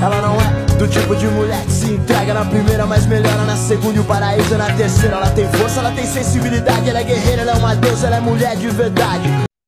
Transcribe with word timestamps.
Ela 0.00 0.22
não 0.22 0.36
é 0.36 0.78
do 0.78 0.86
tipo 0.88 1.16
de 1.16 1.26
mulher 1.26 1.64
que 1.64 1.72
se 1.72 1.92
entrega 1.92 2.32
na 2.32 2.48
primeira, 2.48 2.86
mas 2.86 3.04
melhora 3.04 3.44
na 3.44 3.56
segunda 3.56 3.96
e 3.96 4.00
o 4.00 4.06
paraíso 4.06 4.54
é 4.54 4.56
na 4.56 4.76
terceira. 4.76 5.16
Ela 5.16 5.34
tem 5.34 5.44
força, 5.58 5.80
ela 5.80 5.92
tem 5.92 6.06
sensibilidade, 6.06 6.88
ela 6.88 7.00
é 7.00 7.04
guerreira, 7.04 7.42
ela 7.42 7.50
é 7.50 7.54
uma 7.58 7.74
deusa, 7.74 8.06
ela 8.06 8.16
é 8.16 8.20
mulher 8.20 8.56
de 8.56 8.68
verdade. 8.68 9.26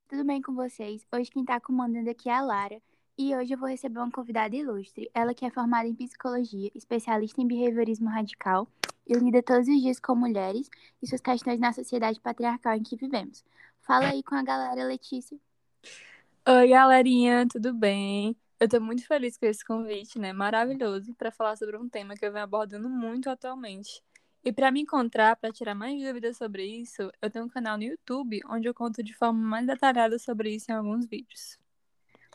Tudo 0.09 0.25
bem 0.25 0.41
com 0.41 0.55
vocês? 0.55 1.05
Hoje 1.13 1.29
quem 1.33 1.45
tá 1.45 1.59
comandando 1.59 2.09
aqui 2.09 2.29
é 2.29 2.33
a 2.33 2.43
Lara. 2.43 2.81
E 3.19 3.35
hoje 3.35 3.55
eu 3.55 3.59
vou 3.59 3.69
receber 3.69 3.99
uma 3.99 4.11
convidada 4.11 4.55
ilustre. 4.55 5.11
Ela 5.13 5.35
que 5.35 5.45
é 5.45 5.51
formada 5.51 5.89
em 5.89 5.95
psicologia, 5.97 6.71
especialista 6.77 7.43
em 7.43 7.47
behaviorismo 7.49 8.09
radical 8.09 8.69
e 9.09 9.15
lida 9.15 9.43
todos 9.43 9.67
os 9.67 9.83
dias 9.83 9.99
com 9.99 10.15
mulheres 10.15 10.71
e 11.03 11.09
suas 11.09 11.21
questões 11.21 11.59
na 11.59 11.73
sociedade 11.73 12.21
patriarcal 12.21 12.77
em 12.77 12.85
que 12.85 12.95
vivemos. 12.95 13.45
Fala 13.83 14.07
aí 14.07 14.23
com 14.23 14.37
a 14.37 14.45
galera, 14.45 14.85
Letícia. 14.85 15.37
Oi, 16.49 16.69
galerinha, 16.69 17.49
tudo 17.51 17.75
bem? 17.75 18.37
Eu 18.61 18.69
tô 18.69 18.81
muito 18.81 19.07
feliz 19.07 19.39
com 19.39 19.47
esse 19.47 19.65
convite, 19.65 20.19
né? 20.19 20.33
Maravilhoso 20.33 21.15
para 21.15 21.33
falar 21.33 21.57
sobre 21.57 21.79
um 21.79 21.89
tema 21.89 22.15
que 22.15 22.25
eu 22.25 22.33
venho 22.33 22.45
abordando 22.45 22.89
muito 22.91 23.31
atualmente. 23.31 24.03
E 24.45 24.53
para 24.53 24.71
me 24.71 24.83
encontrar, 24.83 25.35
para 25.37 25.53
tirar 25.53 25.75
mais 25.75 26.01
dúvidas 26.03 26.37
sobre 26.37 26.65
isso, 26.65 27.11
eu 27.23 27.31
tenho 27.31 27.47
um 27.47 27.49
canal 27.49 27.79
no 27.79 27.85
YouTube 27.85 28.41
onde 28.49 28.69
eu 28.69 28.75
conto 28.75 29.03
de 29.03 29.15
forma 29.15 29.41
mais 29.41 29.67
detalhada 29.67 30.19
sobre 30.19 30.55
isso 30.55 30.71
em 30.71 30.75
alguns 30.75 31.07
vídeos. 31.07 31.59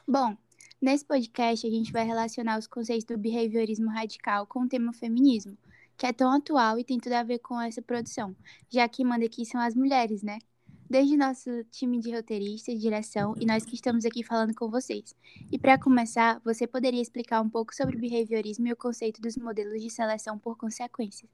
Bom, 0.08 0.36
Nesse 0.82 1.06
podcast, 1.06 1.66
a 1.66 1.70
gente 1.70 1.92
vai 1.92 2.06
relacionar 2.06 2.60
os 2.60 2.68
conceitos 2.68 3.06
do 3.06 3.18
behaviorismo 3.18 3.90
radical 3.90 4.46
com 4.46 4.64
o 4.64 4.68
tema 4.68 4.94
feminismo, 4.94 5.58
que 5.98 6.06
é 6.06 6.14
tão 6.14 6.32
atual 6.32 6.78
e 6.78 6.84
tem 6.84 7.00
tudo 7.00 7.14
a 7.14 7.24
ver 7.24 7.40
com 7.40 7.60
essa 7.60 7.82
produção, 7.82 8.36
já 8.70 8.88
que 8.88 9.04
manda 9.04 9.26
aqui 9.26 9.46
são 9.46 9.60
as 9.60 9.74
mulheres, 9.74 10.22
né? 10.22 10.38
Desde 10.88 11.18
nosso 11.18 11.64
time 11.72 12.00
de 12.00 12.14
roteiristas, 12.14 12.80
direção 12.80 13.34
e 13.40 13.46
nós 13.46 13.66
que 13.66 13.74
estamos 13.74 14.06
aqui 14.06 14.24
falando 14.24 14.54
com 14.54 14.70
vocês. 14.70 15.16
E 15.52 15.58
para 15.58 15.80
começar, 15.80 16.40
você 16.46 16.68
poderia 16.68 17.02
explicar 17.02 17.42
um 17.42 17.50
pouco 17.50 17.74
sobre 17.74 17.98
o 17.98 18.00
behaviorismo 18.00 18.68
e 18.68 18.74
o 18.74 18.76
conceito 18.76 19.20
dos 19.20 19.36
modelos 19.36 19.82
de 19.82 19.90
seleção 19.90 20.38
por 20.38 20.56
consequências? 20.56 21.30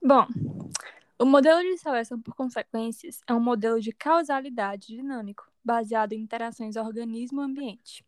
Bom, 0.00 0.26
o 1.18 1.24
modelo 1.24 1.60
de 1.60 1.76
seleção 1.76 2.20
por 2.20 2.34
consequências 2.34 3.20
é 3.26 3.34
um 3.34 3.40
modelo 3.40 3.80
de 3.80 3.92
causalidade 3.92 4.88
dinâmico, 4.88 5.50
baseado 5.64 6.12
em 6.12 6.20
interações 6.20 6.76
organismo-ambiente. 6.76 8.04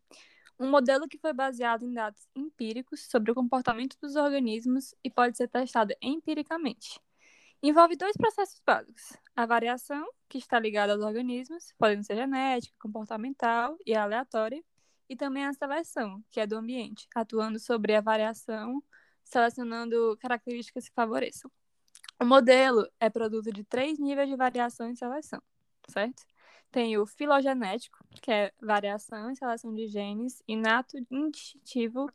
Um 0.57 0.69
modelo 0.69 1.05
que 1.05 1.17
foi 1.17 1.33
baseado 1.33 1.83
em 1.83 1.93
dados 1.93 2.27
empíricos 2.33 3.01
sobre 3.09 3.29
o 3.29 3.35
comportamento 3.35 3.97
dos 4.01 4.15
organismos 4.15 4.95
e 5.03 5.09
pode 5.09 5.35
ser 5.35 5.49
testado 5.49 5.93
empiricamente. 6.01 6.97
Envolve 7.67 7.95
dois 7.95 8.15
processos 8.15 8.61
básicos: 8.63 9.17
a 9.35 9.43
variação, 9.43 10.07
que 10.29 10.37
está 10.37 10.59
ligada 10.59 10.93
aos 10.93 11.01
organismos, 11.01 11.73
podendo 11.79 12.03
ser 12.03 12.15
genética, 12.15 12.75
comportamental 12.79 13.75
e 13.83 13.95
aleatória, 13.95 14.63
e 15.09 15.15
também 15.15 15.43
a 15.43 15.51
seleção, 15.51 16.23
que 16.29 16.39
é 16.39 16.45
do 16.45 16.57
ambiente, 16.57 17.07
atuando 17.15 17.57
sobre 17.57 17.95
a 17.95 18.01
variação, 18.01 18.83
selecionando 19.23 20.15
características 20.21 20.87
que 20.87 20.93
favoreçam. 20.93 21.49
O 22.21 22.25
modelo 22.25 22.87
é 22.99 23.09
produto 23.09 23.51
de 23.51 23.63
três 23.63 23.97
níveis 23.97 24.29
de 24.29 24.35
variação 24.35 24.91
e 24.91 24.95
seleção, 24.95 25.41
certo? 25.89 26.21
Tem 26.69 26.99
o 26.99 27.07
filogenético, 27.07 27.97
que 28.21 28.31
é 28.31 28.53
variação 28.61 29.31
e 29.31 29.35
seleção 29.35 29.73
de 29.73 29.87
genes 29.87 30.39
inato, 30.47 30.97
instintivo 31.09 32.11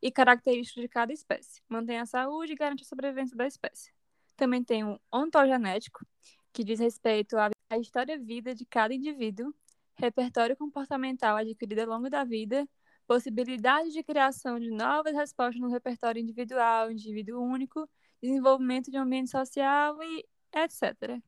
e 0.00 0.10
característico 0.10 0.80
de 0.80 0.88
cada 0.88 1.12
espécie. 1.12 1.60
Mantém 1.68 1.98
a 1.98 2.06
saúde 2.06 2.54
e 2.54 2.56
garante 2.56 2.84
a 2.84 2.86
sobrevivência 2.86 3.36
da 3.36 3.46
espécie. 3.46 3.92
Também 4.36 4.62
tem 4.64 4.84
o 4.84 4.98
ontogenético, 5.12 6.04
que 6.52 6.64
diz 6.64 6.80
respeito 6.80 7.36
à 7.36 7.50
história 7.78 8.18
vida 8.18 8.54
de 8.54 8.64
cada 8.64 8.94
indivíduo, 8.94 9.54
repertório 9.96 10.56
comportamental 10.56 11.36
adquirido 11.36 11.80
ao 11.80 11.86
longo 11.86 12.10
da 12.10 12.24
vida, 12.24 12.68
possibilidade 13.06 13.90
de 13.90 14.02
criação 14.02 14.58
de 14.58 14.70
novas 14.70 15.14
respostas 15.14 15.60
no 15.60 15.68
repertório 15.68 16.20
individual, 16.20 16.90
indivíduo 16.90 17.42
único, 17.42 17.88
desenvolvimento 18.22 18.90
de 18.90 18.98
um 18.98 19.02
ambiente 19.02 19.30
social 19.30 20.02
e 20.02 20.24
etc. 20.54 21.20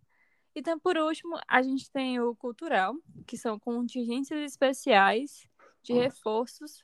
Então, 0.54 0.78
por 0.78 0.96
último, 0.96 1.38
a 1.46 1.62
gente 1.62 1.90
tem 1.90 2.18
o 2.18 2.34
cultural, 2.34 2.94
que 3.26 3.36
são 3.36 3.58
contingências 3.58 4.40
especiais 4.40 5.46
de 5.82 5.92
reforços 5.92 6.82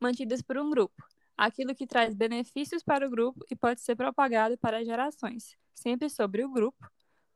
mantidas 0.00 0.40
por 0.40 0.56
um 0.56 0.70
grupo. 0.70 1.07
Aquilo 1.38 1.74
que 1.74 1.86
traz 1.86 2.14
benefícios 2.14 2.82
para 2.82 3.06
o 3.06 3.10
grupo 3.10 3.46
e 3.48 3.54
pode 3.54 3.80
ser 3.80 3.94
propagado 3.94 4.58
para 4.58 4.84
gerações, 4.84 5.56
sempre 5.72 6.10
sobre 6.10 6.44
o 6.44 6.50
grupo, 6.50 6.84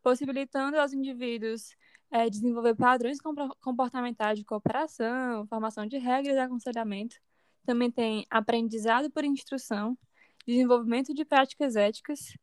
possibilitando 0.02 0.76
aos 0.76 0.92
indivíduos 0.92 1.76
é, 2.10 2.28
desenvolver 2.28 2.74
padrões 2.74 3.18
comportamentais 3.60 4.38
de 4.38 4.44
cooperação, 4.44 5.46
formação 5.46 5.86
de 5.86 5.98
regras 5.98 6.34
e 6.34 6.40
aconselhamento. 6.40 7.16
Também 7.64 7.90
tem 7.92 8.26
aprendizado 8.28 9.08
por 9.08 9.24
instrução, 9.24 9.96
desenvolvimento 10.44 11.14
de 11.14 11.24
práticas 11.24 11.76
éticas, 11.76 12.36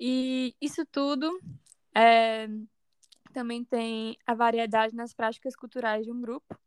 e 0.00 0.56
isso 0.58 0.86
tudo 0.86 1.38
é, 1.94 2.48
também 3.32 3.62
tem 3.62 4.16
a 4.26 4.34
variedade 4.34 4.96
nas 4.96 5.12
práticas 5.12 5.54
culturais 5.54 6.04
de 6.04 6.10
um 6.10 6.20
grupo, 6.20 6.58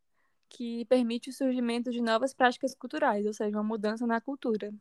que 0.48 0.84
permite 0.86 1.30
o 1.30 1.32
surgimento 1.32 1.90
de 1.90 2.00
novas 2.00 2.32
práticas 2.32 2.74
culturais, 2.74 3.26
ou 3.26 3.32
seja, 3.32 3.56
uma 3.56 3.62
mudança 3.62 4.06
na 4.06 4.20
cultura. 4.20 4.72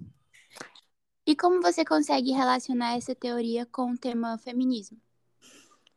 E 1.25 1.35
como 1.35 1.61
você 1.61 1.83
consegue 1.83 2.31
relacionar 2.31 2.95
essa 2.95 3.13
teoria 3.13 3.65
com 3.65 3.91
o 3.91 3.97
tema 3.97 4.37
feminismo? 4.37 4.97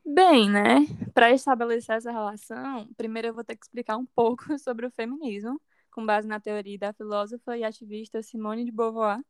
Bem, 0.05 0.51
né? 0.51 0.87
Para 1.15 1.31
estabelecer 1.31 1.97
essa 1.97 2.11
relação, 2.11 2.89
primeiro 2.97 3.29
eu 3.29 3.35
vou 3.35 3.45
ter 3.45 3.55
que 3.55 3.65
explicar 3.65 3.97
um 3.97 4.07
pouco 4.07 4.45
sobre 4.59 4.87
o 4.87 4.91
feminismo, 4.91 5.61
com 5.91 6.05
base 6.05 6.27
na 6.27 6.41
teoria 6.41 6.79
da 6.79 6.93
filósofa 6.93 7.57
e 7.57 7.63
ativista 7.63 8.23
Simone 8.23 8.65
de 8.65 8.73
Beauvoir, 8.73 9.21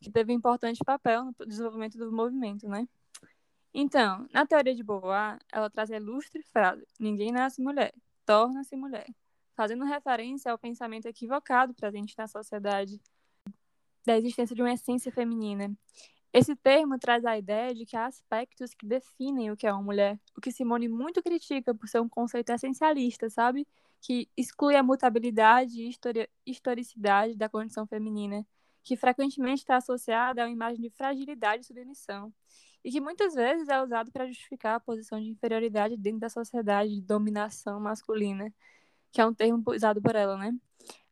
que 0.00 0.10
teve 0.10 0.32
um 0.32 0.36
importante 0.36 0.82
papel 0.84 1.26
no 1.26 1.46
desenvolvimento 1.46 1.96
do 1.96 2.12
movimento, 2.12 2.68
né? 2.68 2.88
Então, 3.72 4.26
na 4.32 4.46
teoria 4.46 4.74
de 4.74 4.82
Beauvoir, 4.82 5.38
ela 5.52 5.70
traz 5.70 5.90
a 5.90 5.96
ilustre 5.96 6.42
frase: 6.50 6.84
ninguém 6.98 7.30
nasce 7.30 7.60
mulher, 7.62 7.94
torna-se 8.24 8.74
mulher, 8.74 9.06
fazendo 9.56 9.84
referência 9.84 10.52
ao 10.52 10.58
pensamento 10.58 11.06
equivocado 11.06 11.74
presente 11.74 12.14
na 12.16 12.28
sociedade 12.28 13.00
da 14.04 14.16
existência 14.16 14.54
de 14.54 14.62
uma 14.62 14.72
essência 14.72 15.10
feminina. 15.10 15.76
Esse 16.32 16.54
termo 16.54 16.98
traz 16.98 17.24
a 17.24 17.38
ideia 17.38 17.74
de 17.74 17.86
que 17.86 17.96
há 17.96 18.06
aspectos 18.06 18.74
que 18.74 18.86
definem 18.86 19.50
o 19.50 19.56
que 19.56 19.66
é 19.66 19.72
uma 19.72 19.82
mulher, 19.82 20.20
o 20.36 20.40
que 20.40 20.52
Simone 20.52 20.86
muito 20.86 21.22
critica 21.22 21.74
por 21.74 21.88
ser 21.88 22.00
um 22.00 22.08
conceito 22.08 22.50
essencialista, 22.50 23.30
sabe? 23.30 23.66
Que 24.02 24.28
exclui 24.36 24.76
a 24.76 24.82
mutabilidade 24.82 25.80
e 25.80 25.90
historicidade 26.46 27.34
da 27.36 27.48
condição 27.48 27.86
feminina, 27.86 28.46
que 28.84 28.96
frequentemente 28.96 29.62
está 29.62 29.76
associada 29.76 30.42
a 30.42 30.46
uma 30.46 30.52
imagem 30.52 30.82
de 30.82 30.90
fragilidade 30.90 31.62
e 31.62 31.66
submissão 31.66 32.32
e 32.86 32.90
que 32.92 33.00
muitas 33.00 33.34
vezes 33.34 33.68
é 33.68 33.82
usado 33.82 34.12
para 34.12 34.28
justificar 34.28 34.76
a 34.76 34.80
posição 34.80 35.20
de 35.20 35.28
inferioridade 35.28 35.96
dentro 35.96 36.20
da 36.20 36.28
sociedade 36.28 36.94
de 36.94 37.00
dominação 37.00 37.80
masculina, 37.80 38.54
que 39.12 39.20
é 39.20 39.26
um 39.26 39.34
termo 39.34 39.62
usado 39.68 40.00
por 40.00 40.14
ela, 40.14 40.36
né? 40.36 40.52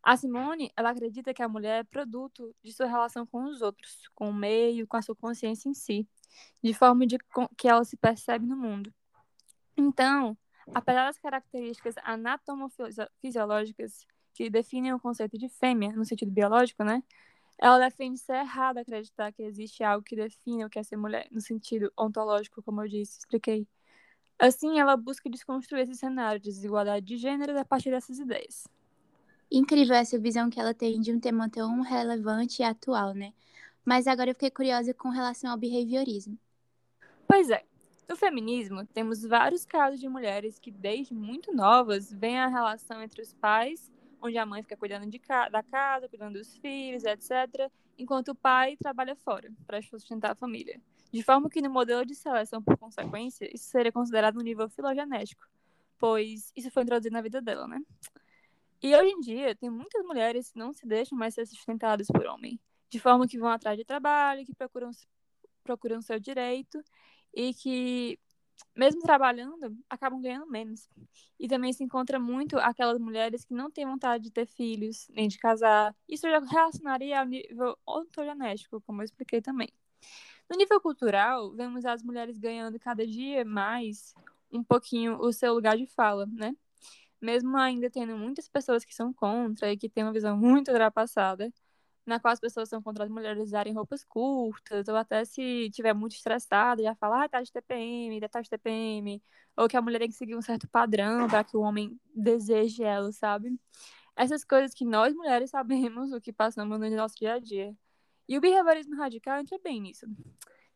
A 0.02 0.16
Simone, 0.16 0.70
ela 0.76 0.90
acredita 0.90 1.32
que 1.32 1.42
a 1.42 1.48
mulher 1.48 1.80
é 1.80 1.84
produto 1.84 2.54
de 2.62 2.72
sua 2.72 2.86
relação 2.86 3.26
com 3.26 3.44
os 3.44 3.62
outros, 3.62 4.08
com 4.14 4.28
o 4.28 4.34
meio, 4.34 4.86
com 4.86 4.96
a 4.96 5.02
sua 5.02 5.16
consciência 5.16 5.68
em 5.68 5.74
si, 5.74 6.06
de 6.62 6.74
forma 6.74 7.06
de 7.06 7.16
que 7.56 7.66
ela 7.66 7.84
se 7.84 7.96
percebe 7.96 8.46
no 8.46 8.56
mundo. 8.56 8.92
Então, 9.76 10.36
apesar 10.74 11.06
das 11.06 11.18
características 11.18 11.94
anatomofisiológicas 12.04 14.06
que 14.34 14.50
definem 14.50 14.92
o 14.92 15.00
conceito 15.00 15.38
de 15.38 15.48
fêmea 15.48 15.92
no 15.92 16.04
sentido 16.04 16.30
biológico, 16.30 16.84
né? 16.84 17.02
ela 17.58 17.78
defende 17.78 18.18
ser 18.18 18.36
errado 18.36 18.78
acreditar 18.78 19.32
que 19.32 19.42
existe 19.42 19.84
algo 19.84 20.04
que 20.04 20.16
define 20.16 20.64
o 20.64 20.70
que 20.70 20.78
é 20.78 20.82
ser 20.82 20.96
mulher, 20.96 21.28
no 21.30 21.40
sentido 21.40 21.92
ontológico, 21.96 22.62
como 22.62 22.82
eu 22.82 22.88
disse, 22.88 23.18
expliquei. 23.18 23.66
Assim, 24.38 24.78
ela 24.78 24.96
busca 24.96 25.30
desconstruir 25.30 25.82
esse 25.82 25.94
cenário 25.94 26.40
de 26.40 26.50
desigualdade 26.50 27.06
de 27.06 27.16
gênero 27.16 27.58
a 27.58 27.64
partir 27.64 27.90
dessas 27.90 28.18
ideias. 28.18 28.66
Incrível 29.50 29.94
essa 29.94 30.18
visão 30.18 30.50
que 30.50 30.58
ela 30.58 30.74
tem 30.74 31.00
de 31.00 31.12
um 31.12 31.20
tema 31.20 31.48
tão 31.48 31.80
relevante 31.80 32.62
e 32.62 32.64
atual, 32.64 33.14
né? 33.14 33.32
Mas 33.84 34.06
agora 34.06 34.30
eu 34.30 34.34
fiquei 34.34 34.50
curiosa 34.50 34.92
com 34.92 35.08
relação 35.08 35.50
ao 35.50 35.58
behaviorismo. 35.58 36.38
Pois 37.26 37.50
é. 37.50 37.64
No 38.08 38.16
feminismo, 38.16 38.84
temos 38.86 39.22
vários 39.22 39.64
casos 39.64 39.98
de 39.98 40.08
mulheres 40.08 40.58
que, 40.58 40.70
desde 40.70 41.14
muito 41.14 41.54
novas, 41.54 42.12
veem 42.12 42.38
a 42.38 42.48
relação 42.48 43.02
entre 43.02 43.22
os 43.22 43.32
pais 43.32 43.90
onde 44.24 44.38
a 44.38 44.46
mãe 44.46 44.62
fica 44.62 44.76
cuidando 44.76 45.06
de 45.06 45.20
da 45.50 45.62
casa, 45.62 46.08
cuidando 46.08 46.38
dos 46.38 46.56
filhos, 46.56 47.04
etc., 47.04 47.70
enquanto 47.98 48.28
o 48.28 48.34
pai 48.34 48.76
trabalha 48.76 49.16
fora 49.16 49.52
para 49.66 49.80
sustentar 49.82 50.32
a 50.32 50.34
família. 50.34 50.80
De 51.12 51.22
forma 51.22 51.48
que 51.48 51.62
no 51.62 51.70
modelo 51.70 52.04
de 52.04 52.14
seleção 52.14 52.62
por 52.62 52.76
consequência, 52.76 53.48
isso 53.54 53.66
seria 53.66 53.92
considerado 53.92 54.36
um 54.38 54.42
nível 54.42 54.68
filogenético, 54.68 55.46
pois 55.98 56.52
isso 56.56 56.70
foi 56.70 56.82
introduzido 56.82 57.12
na 57.12 57.22
vida 57.22 57.40
dela, 57.40 57.68
né? 57.68 57.80
E 58.82 58.94
hoje 58.94 59.12
em 59.12 59.20
dia, 59.20 59.54
tem 59.54 59.70
muitas 59.70 60.04
mulheres 60.04 60.50
que 60.50 60.58
não 60.58 60.72
se 60.72 60.86
deixam 60.86 61.16
mais 61.16 61.34
ser 61.34 61.46
sustentadas 61.46 62.06
por 62.08 62.26
homem, 62.26 62.60
de 62.90 62.98
forma 62.98 63.26
que 63.26 63.38
vão 63.38 63.48
atrás 63.48 63.78
de 63.78 63.84
trabalho, 63.84 64.44
que 64.44 64.54
procuram, 64.54 64.90
procuram 65.62 66.02
seu 66.02 66.18
direito 66.18 66.82
e 67.32 67.54
que 67.54 68.18
mesmo 68.74 69.00
trabalhando, 69.02 69.76
acabam 69.88 70.20
ganhando 70.20 70.46
menos. 70.46 70.88
E 71.38 71.48
também 71.48 71.72
se 71.72 71.82
encontra 71.84 72.18
muito 72.18 72.58
aquelas 72.58 72.98
mulheres 72.98 73.44
que 73.44 73.54
não 73.54 73.70
têm 73.70 73.86
vontade 73.86 74.24
de 74.24 74.30
ter 74.30 74.46
filhos, 74.46 75.08
nem 75.10 75.28
de 75.28 75.38
casar. 75.38 75.94
Isso 76.08 76.28
já 76.28 76.38
relacionaria 76.40 77.20
ao 77.20 77.26
nível 77.26 77.76
ontogenético, 77.86 78.80
como 78.82 79.00
eu 79.00 79.04
expliquei 79.04 79.40
também. 79.40 79.68
No 80.48 80.56
nível 80.56 80.80
cultural, 80.80 81.52
vemos 81.52 81.84
as 81.84 82.02
mulheres 82.02 82.38
ganhando 82.38 82.78
cada 82.78 83.06
dia 83.06 83.44
mais 83.44 84.14
um 84.52 84.62
pouquinho 84.62 85.18
o 85.18 85.32
seu 85.32 85.54
lugar 85.54 85.76
de 85.76 85.86
fala, 85.86 86.26
né? 86.26 86.54
Mesmo 87.20 87.56
ainda 87.56 87.88
tendo 87.90 88.16
muitas 88.16 88.48
pessoas 88.48 88.84
que 88.84 88.94
são 88.94 89.12
contra 89.12 89.72
e 89.72 89.76
que 89.76 89.88
têm 89.88 90.04
uma 90.04 90.12
visão 90.12 90.36
muito 90.36 90.70
ultrapassada, 90.70 91.52
na 92.06 92.20
qual 92.20 92.32
as 92.32 92.40
pessoas 92.40 92.68
são 92.68 92.82
contra 92.82 93.04
as 93.04 93.10
mulheres 93.10 93.42
usarem 93.42 93.72
roupas 93.72 94.04
curtas, 94.04 94.88
ou 94.88 94.96
até 94.96 95.24
se 95.24 95.70
tiver 95.70 95.94
muito 95.94 96.14
estressada, 96.14 96.82
já 96.82 96.94
fala, 96.94 97.24
ah, 97.24 97.28
tá 97.28 97.42
de 97.42 97.52
TPM, 97.52 98.20
tá 98.28 98.40
de 98.40 98.50
TPM, 98.50 99.22
ou 99.56 99.68
que 99.68 99.76
a 99.76 99.82
mulher 99.82 99.98
tem 100.00 100.08
que 100.08 100.14
seguir 100.14 100.36
um 100.36 100.42
certo 100.42 100.68
padrão 100.68 101.28
para 101.28 101.44
que 101.44 101.56
o 101.56 101.60
homem 101.60 101.98
deseje 102.14 102.82
ela, 102.82 103.10
sabe? 103.12 103.58
Essas 104.16 104.44
coisas 104.44 104.74
que 104.74 104.84
nós 104.84 105.14
mulheres 105.14 105.50
sabemos 105.50 106.12
o 106.12 106.20
que 106.20 106.32
passamos 106.32 106.78
no 106.78 106.90
nosso 106.90 107.16
dia 107.16 107.34
a 107.34 107.38
dia. 107.38 107.74
E 108.28 108.38
o 108.38 108.40
behaviorismo 108.40 108.96
radical 108.96 109.38
entra 109.38 109.58
bem 109.58 109.80
nisso, 109.80 110.06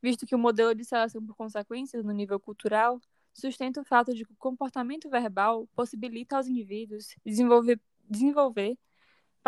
visto 0.02 0.26
que 0.26 0.34
o 0.34 0.38
modelo 0.38 0.74
de 0.74 0.84
seleção 0.84 1.24
por 1.24 1.34
consequências 1.34 2.04
no 2.04 2.12
nível 2.12 2.38
cultural 2.40 3.00
sustenta 3.32 3.80
o 3.80 3.84
fato 3.84 4.14
de 4.14 4.24
que 4.24 4.32
o 4.32 4.36
comportamento 4.36 5.08
verbal 5.08 5.66
possibilita 5.74 6.36
aos 6.36 6.46
indivíduos 6.46 7.14
desenvolver, 7.24 7.80
desenvolver 8.08 8.76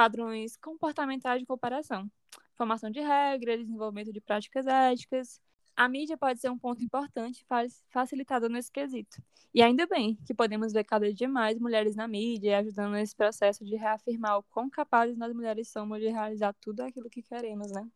padrões 0.00 0.56
comportamentais 0.56 1.40
de 1.40 1.44
cooperação, 1.44 2.10
formação 2.54 2.90
de 2.90 3.00
regras, 3.00 3.58
desenvolvimento 3.58 4.10
de 4.10 4.18
práticas 4.18 4.66
éticas. 4.66 5.38
A 5.76 5.86
mídia 5.90 6.16
pode 6.16 6.40
ser 6.40 6.48
um 6.48 6.56
ponto 6.56 6.82
importante 6.82 7.44
facilitador 7.90 8.48
nesse 8.48 8.72
quesito. 8.72 9.22
E 9.52 9.62
ainda 9.62 9.86
bem 9.86 10.16
que 10.26 10.32
podemos 10.32 10.72
ver 10.72 10.84
cada 10.84 11.12
dia 11.12 11.28
mais 11.28 11.58
mulheres 11.58 11.94
na 11.94 12.08
mídia 12.08 12.60
ajudando 12.60 12.92
nesse 12.92 13.14
processo 13.14 13.62
de 13.62 13.76
reafirmar 13.76 14.38
o 14.38 14.42
quão 14.44 14.70
capazes 14.70 15.18
nós 15.18 15.34
mulheres 15.34 15.68
somos 15.68 16.00
de 16.00 16.08
realizar 16.08 16.54
tudo 16.62 16.80
aquilo 16.80 17.10
que 17.10 17.20
queremos, 17.20 17.70
né? 17.70 17.86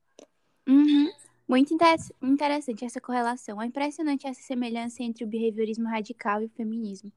Uhum. 0.69 1.11
Muito 1.49 1.75
interessante 2.23 2.85
essa 2.85 3.01
correlação. 3.01 3.63
É 3.63 3.65
impressionante 3.65 4.27
essa 4.27 4.43
semelhança 4.43 5.03
entre 5.03 5.25
o 5.25 5.27
behaviorismo 5.27 5.89
radical 5.89 6.43
e 6.43 6.47
o 6.47 6.51
feminismo, 6.51 7.11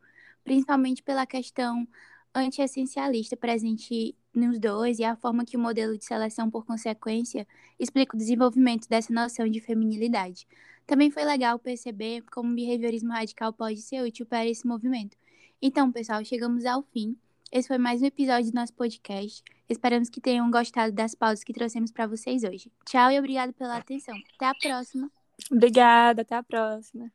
principalmente 0.45 1.03
pela 1.03 1.25
questão 1.25 1.85
anti-essencialista 2.33 3.35
presente 3.35 4.15
nos 4.37 4.59
dois 4.59 4.99
e 4.99 5.03
a 5.03 5.15
forma 5.15 5.45
que 5.45 5.57
o 5.57 5.59
modelo 5.59 5.97
de 5.97 6.05
seleção, 6.05 6.49
por 6.49 6.65
consequência, 6.65 7.47
explica 7.79 8.15
o 8.15 8.19
desenvolvimento 8.19 8.87
dessa 8.87 9.13
noção 9.13 9.47
de 9.47 9.59
feminilidade. 9.59 10.47
Também 10.85 11.11
foi 11.11 11.25
legal 11.25 11.59
perceber 11.59 12.23
como 12.31 12.51
o 12.51 12.55
behaviorismo 12.55 13.11
radical 13.11 13.51
pode 13.51 13.81
ser 13.81 14.01
útil 14.01 14.25
para 14.25 14.45
esse 14.45 14.65
movimento. 14.65 15.17
Então, 15.61 15.91
pessoal, 15.91 16.23
chegamos 16.23 16.65
ao 16.65 16.83
fim. 16.83 17.17
Esse 17.51 17.67
foi 17.67 17.77
mais 17.77 18.01
um 18.01 18.05
episódio 18.05 18.51
do 18.51 18.55
nosso 18.55 18.73
podcast. 18.73 19.43
Esperamos 19.69 20.09
que 20.09 20.21
tenham 20.21 20.49
gostado 20.51 20.93
das 20.93 21.15
pausas 21.15 21.43
que 21.43 21.53
trouxemos 21.53 21.91
para 21.91 22.07
vocês 22.07 22.43
hoje. 22.43 22.71
Tchau 22.85 23.11
e 23.11 23.19
obrigado 23.19 23.53
pela 23.53 23.77
atenção. 23.77 24.15
Até 24.35 24.45
a 24.45 24.53
próxima. 24.55 25.11
Obrigada, 25.51 26.21
até 26.21 26.35
a 26.35 26.43
próxima. 26.43 27.11